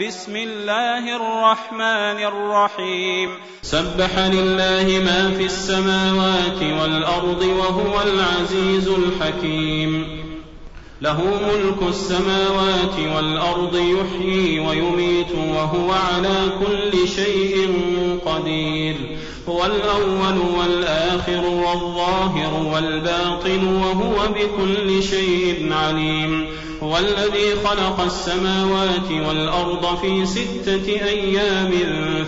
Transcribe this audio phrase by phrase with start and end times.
[0.00, 3.30] بسم الله الرحمن الرحيم
[3.62, 10.23] سبح لله ما في السماوات والأرض وهو العزيز الحكيم.
[11.04, 17.78] له ملك السماوات والأرض يحيي ويميت وهو على كل شيء
[18.26, 18.96] قدير.
[19.48, 26.46] هو الأول والآخر والظاهر والباطن وهو بكل شيء عليم.
[26.82, 31.70] هو الذي خلق السماوات والأرض في ستة أيام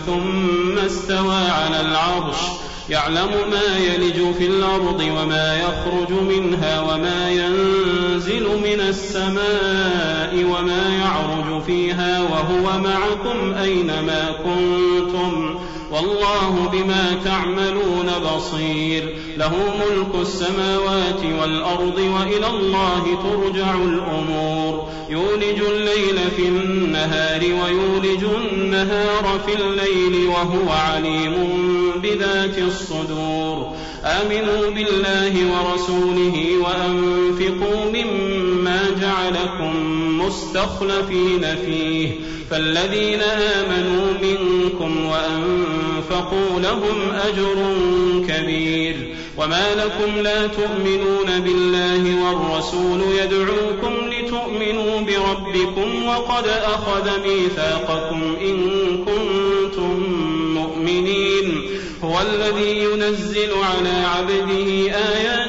[0.05, 2.66] ثم استوى على العرش.
[2.89, 12.21] يعلم ما يلج في الأرض وما يخرج منها وما ينزل من السماء وما يعرج فيها
[12.21, 15.59] وهو معكم أينما كنتم
[15.91, 24.89] والله بما تعملون بصير له ملك السماوات والأرض وإلى الله ترجع الأمور.
[25.09, 31.33] يولج الليل في النهار ويولج النهار في الليل وهو عليم
[32.03, 33.73] بذات الصدور.
[34.05, 39.66] آمنوا بالله ورسوله وأنفقوا مما جعلكم
[40.27, 42.09] مستخلفين فيه.
[42.51, 47.75] فالذين آمنوا منكم وأنفقوا لهم أجر
[48.27, 49.15] كبير.
[49.37, 58.57] وما لكم لا تؤمنون بالله والرسول يدعوكم لتؤمنوا بربكم وقد أخذ ميثاقكم إن
[59.05, 60.03] كنتم
[60.53, 61.61] مؤمنين.
[62.03, 65.46] هو الذي ينزل على عبده آيات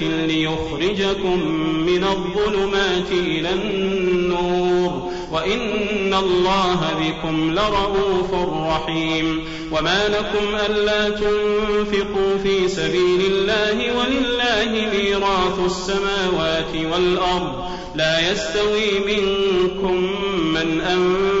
[0.00, 1.48] بينات ليخرجكم
[1.86, 5.12] من الظلمات إلى النور.
[5.32, 8.34] وإن الله بكم لرءوف
[8.68, 9.44] رحيم.
[9.72, 17.64] وما لكم ألا تنفقوا في سبيل الله ولله ميراث السماوات والأرض.
[17.94, 20.10] لا يستوي منكم
[20.54, 20.80] من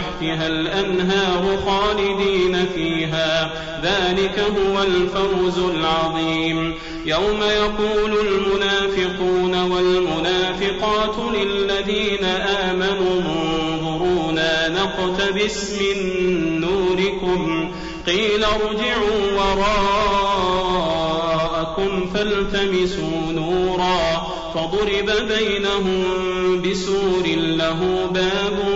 [0.00, 3.52] تحتها الأنهار خالدين فيها.
[3.82, 6.74] ذلك هو الفوز العظيم.
[7.06, 15.96] يوم يقول المنافقون والمنافقات للذين آمنوا انظرونا نقتبس من
[16.60, 17.70] نوركم.
[18.06, 19.70] قيل ارجعوا وراءكم
[22.14, 24.26] فالتمسوا نورا.
[24.54, 26.04] فضرب بينهم
[26.62, 28.69] بسور له باب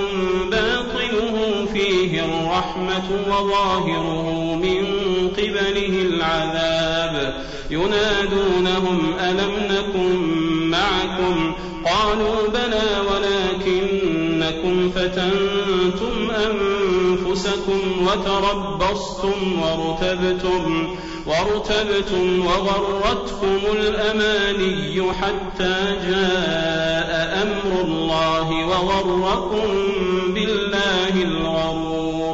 [2.54, 4.84] الرحمة وظاهره من
[5.28, 7.34] قبله العذاب.
[7.70, 10.16] ينادونهم ألم نكن
[10.70, 11.54] معكم؟
[11.84, 25.76] قالوا بلى ولكنكم فتنتم أنفسكم وتربصتم وارتبتم وارتبتم وغرتكم الأماني حتى
[26.10, 27.10] جاء
[27.42, 29.68] أمر الله وغركم
[30.34, 32.33] بالله الغرور.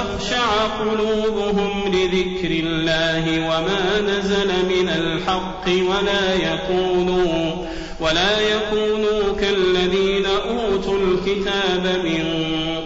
[0.00, 7.66] تخشع قلوبهم لذكر الله وما نزل من الحق ولا يكونوا
[8.00, 12.24] ولا يكونوا كالذين أوتوا الكتاب من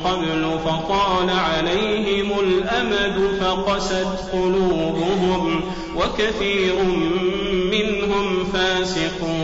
[0.05, 5.61] قبل فطال عليهم الأمد فقست قلوبهم
[5.97, 6.75] وكثير
[7.71, 9.44] منهم فاسقون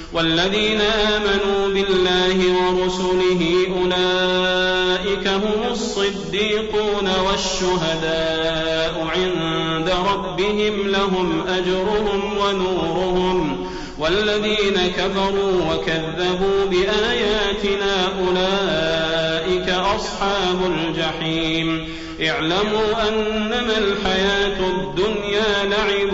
[0.13, 13.67] والذين آمنوا بالله ورسله أولئك هم الصديقون والشهداء عند ربهم لهم أجرهم ونورهم.
[13.99, 21.87] والذين كفروا وكذبوا بآياتنا أولئك أصحاب الجحيم.
[22.27, 26.13] اعلموا أنما الحياة الدنيا لعب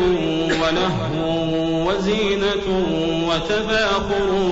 [0.62, 1.67] ولهو.
[1.98, 2.86] وزينة
[3.30, 4.52] وتفاخر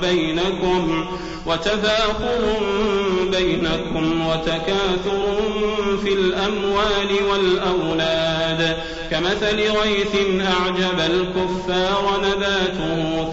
[0.00, 1.06] بينكم
[1.46, 2.60] وتفاخر
[3.30, 5.40] بينكم وتكاثر
[6.02, 8.76] في الأموال والأولاد.
[9.10, 13.32] كمثل غيث أعجب الكفار نباته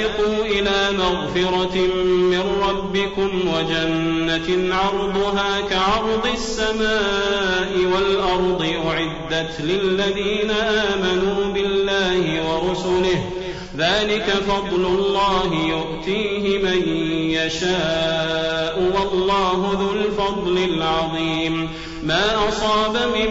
[0.00, 1.76] سابقوا إلى مغفرة
[2.06, 13.30] من ربكم وجنة عرضها كعرض السماء والأرض أعدت للذين آمنوا بالله ورسله.
[13.76, 16.82] ذلك فضل الله يؤتيه من
[17.30, 21.68] يشاء والله ذو الفضل العظيم.
[22.02, 23.30] ما أصاب من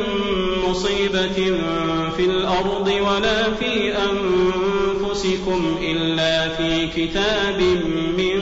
[0.70, 1.58] مصيبة
[2.18, 3.98] في الأرض ولا في
[5.30, 7.62] أنفسكم إلا في كتاب
[8.18, 8.42] من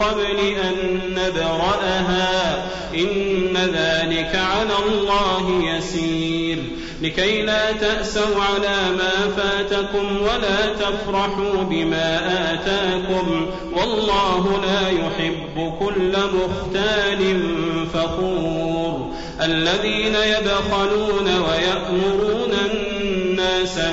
[0.00, 2.66] قبل أن نبرأها.
[2.94, 6.58] إن ذلك على الله يسير.
[7.02, 12.20] لكي لا تأسوا على ما فاتكم ولا تفرحوا بما
[12.52, 13.46] آتاكم.
[13.72, 17.40] والله لا يحب كل مختال
[17.94, 19.10] فخور.
[19.42, 22.93] الذين يبخلون ويأمرون الناس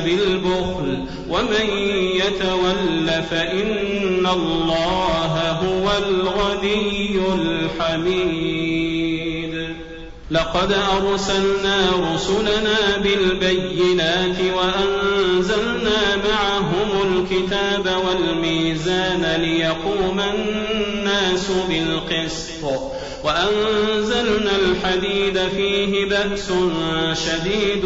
[0.06, 1.68] بالبخل ومن
[2.16, 8.72] يتول فإن الله هو الغني الحميد.
[10.32, 22.64] لقد أرسلنا رسلنا بالبينات وأنزلنا معهم الكتاب والميزان ليقوم الناس بالقسط
[23.24, 26.48] وأنزلنا الحديد فيه بأس
[27.14, 27.86] شديد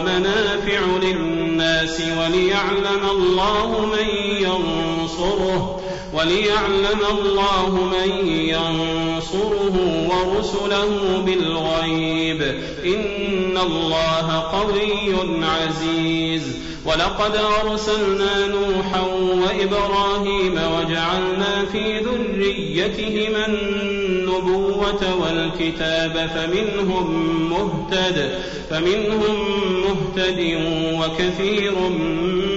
[0.00, 4.08] ومنافع للناس وليعلم الله من
[4.40, 5.80] ينصره
[6.14, 9.76] وليعلم الله من ينصره
[10.08, 12.42] ورسله بالغيب.
[12.84, 16.42] إن الله قوي عزيز.
[16.86, 19.00] ولقد أرسلنا نوحا
[19.44, 22.00] وإبراهيم وجعلنا في
[22.40, 28.30] ذريتهما النبوة والكتاب فمنهم مهتد
[28.70, 29.36] فمنهم
[29.82, 30.56] مهتد
[31.00, 31.74] وكثير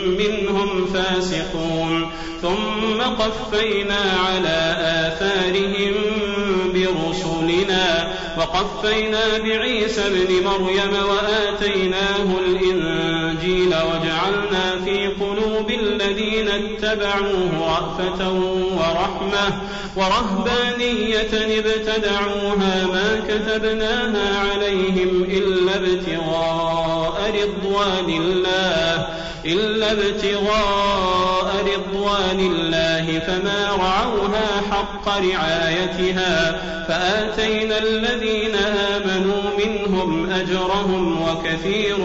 [0.05, 2.09] منهم فاسقون
[2.41, 4.75] ثم قفينا على
[5.07, 5.93] آثارهم
[6.73, 14.72] برسلنا وقفينا بعيسى ابن مريم وآتيناه الإنجيل وجعلنا
[16.55, 18.31] اتبعوه رأفة
[18.77, 19.61] ورحمة
[19.95, 29.07] ورهبانية ابتدعوها ما كتبناها عليهم إلا ابتغاء رضوان الله
[29.45, 38.55] إلا ابتغاء رضوان الله فما رعوها حق رعايتها فآتينا الذين
[38.95, 41.97] آمنوا منهم أجرهم وكثير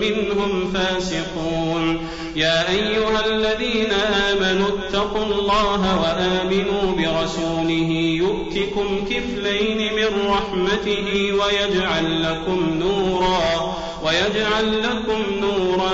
[0.00, 2.06] منهم فاسقون.
[2.36, 3.90] يا أيها الذين
[4.30, 15.90] آمنوا اتقوا الله وآمنوا برسوله يؤتكم كفلين من رحمته ويجعل لكم نورا ويجعل لكم نورا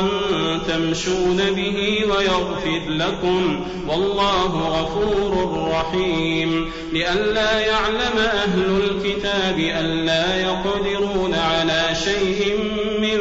[0.69, 12.59] تمشون به ويغفر لكم والله غفور رحيم لئلا يعلم أهل الكتاب ألا يقدرون على شيء
[13.01, 13.19] من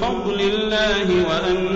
[0.00, 1.75] فضل الله وأن